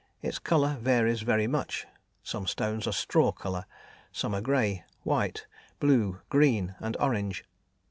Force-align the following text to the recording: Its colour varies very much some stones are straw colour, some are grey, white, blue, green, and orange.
Its 0.23 0.39
colour 0.39 0.77
varies 0.81 1.21
very 1.21 1.45
much 1.45 1.85
some 2.23 2.47
stones 2.47 2.87
are 2.87 2.91
straw 2.91 3.31
colour, 3.31 3.67
some 4.11 4.33
are 4.33 4.41
grey, 4.41 4.83
white, 5.03 5.45
blue, 5.79 6.19
green, 6.29 6.73
and 6.79 6.97
orange. 6.99 7.45